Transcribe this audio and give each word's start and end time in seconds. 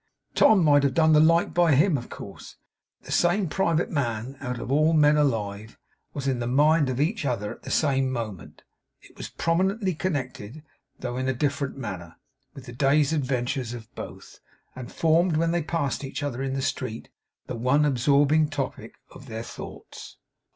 Tom 0.33 0.63
might 0.63 0.81
have 0.81 0.95
done 0.95 1.13
the 1.13 1.19
like 1.19 1.53
by 1.53 1.75
him 1.75 1.95
of 1.95 2.09
course. 2.09 2.55
But 3.01 3.05
the 3.05 3.11
same 3.11 3.47
private 3.47 3.91
man 3.91 4.35
out 4.39 4.57
of 4.57 4.71
all 4.71 4.93
the 4.93 4.97
men 4.99 5.15
alive, 5.15 5.77
was 6.15 6.27
in 6.27 6.39
the 6.39 6.47
mind 6.47 6.89
of 6.89 6.99
each 6.99 7.23
at 7.23 7.35
the 7.39 7.69
same 7.69 8.09
moment; 8.09 8.63
was 9.15 9.29
prominently 9.29 9.93
connected 9.93 10.63
though 10.97 11.17
in 11.17 11.27
a 11.29 11.33
different 11.35 11.77
manner, 11.77 12.15
with 12.55 12.65
the 12.65 12.73
day's 12.73 13.13
adventures 13.13 13.75
of 13.75 13.93
both; 13.93 14.39
and 14.75 14.91
formed, 14.91 15.37
when 15.37 15.51
they 15.51 15.61
passed 15.61 16.03
each 16.03 16.23
other 16.23 16.41
in 16.41 16.55
the 16.55 16.63
street, 16.63 17.09
the 17.45 17.55
one 17.55 17.85
absorbing 17.85 18.49
topic 18.49 18.95
of 19.11 19.27
their 19.27 19.43
thoughts. 19.43 20.17